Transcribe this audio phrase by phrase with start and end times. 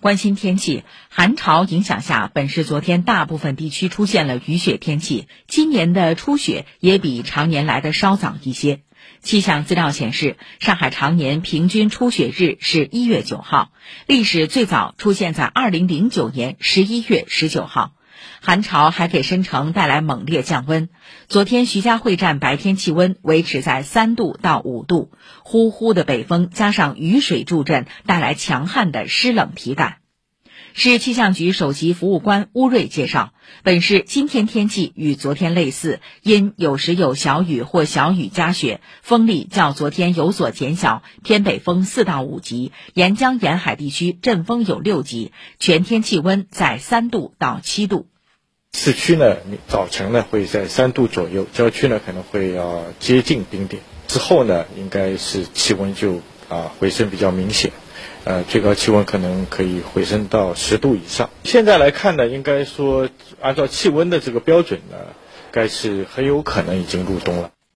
[0.00, 5.26] 关心天气，寒潮影响下，本市昨天大部分地区出现了雨雪天气。
[5.48, 8.82] 今年的初雪也比常年来的稍早一些。
[9.22, 13.72] 气象资料显示，上海常年平均初雪日是一月九号，
[14.06, 17.92] 历史最早出现在二零零九年十一月十九号。
[18.40, 20.88] 寒潮还给申城带来猛烈降温。
[21.28, 25.10] 昨天徐家汇站白天气温维持在三度到五度，
[25.42, 29.96] 呼呼的北风加上雨水助阵，带来强悍的湿冷体感。
[30.78, 33.32] 市气象局首席服务官乌瑞介绍，
[33.62, 48.06] 本市今天天气与昨天类似，因有时有小雨或小雨夹雪，风力较昨天有所减小，偏北风四到五级，沿江沿海地区阵风有六级，全天气温在三度到七度。
[48.74, 49.38] 市区呢，
[49.68, 57.72] 早晨呢会在三度左右，郊区呢可能会要接近冰点，之后呢应该是气温就啊回升比较明显。
[58.24, 61.30] 呃，最高气温可能可以回升到十度以上。
[61.44, 63.08] 现在来看呢，应该说
[63.40, 64.96] 按照气温的这个标准呢，
[65.52, 67.50] 该是很有可能已经入冬了。